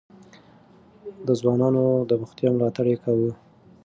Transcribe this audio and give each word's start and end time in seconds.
د 1.27 1.29
ځوانانو 1.39 1.85
د 2.09 2.11
بوختيا 2.19 2.49
ملاتړ 2.53 2.85
يې 2.91 2.97
کاوه. 3.03 3.31